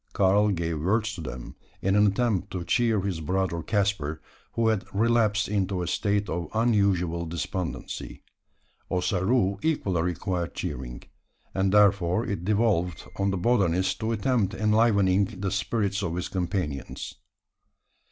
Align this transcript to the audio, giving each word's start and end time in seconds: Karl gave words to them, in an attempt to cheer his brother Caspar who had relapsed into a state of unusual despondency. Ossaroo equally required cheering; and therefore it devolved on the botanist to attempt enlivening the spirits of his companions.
Karl 0.13 0.47
gave 0.49 0.79
words 0.81 1.13
to 1.13 1.21
them, 1.21 1.55
in 1.79 1.95
an 1.95 2.07
attempt 2.07 2.49
to 2.49 2.63
cheer 2.63 3.01
his 3.01 3.21
brother 3.21 3.61
Caspar 3.61 4.19
who 4.53 4.69
had 4.69 4.83
relapsed 4.91 5.47
into 5.47 5.83
a 5.83 5.87
state 5.87 6.27
of 6.27 6.49
unusual 6.55 7.27
despondency. 7.27 8.23
Ossaroo 8.89 9.59
equally 9.61 10.01
required 10.01 10.55
cheering; 10.55 11.03
and 11.53 11.71
therefore 11.71 12.25
it 12.25 12.43
devolved 12.43 13.05
on 13.17 13.29
the 13.29 13.37
botanist 13.37 13.99
to 13.99 14.11
attempt 14.11 14.55
enlivening 14.55 15.25
the 15.39 15.51
spirits 15.51 16.01
of 16.01 16.15
his 16.15 16.29
companions. 16.29 17.13